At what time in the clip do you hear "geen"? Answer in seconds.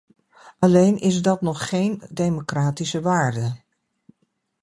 1.69-2.03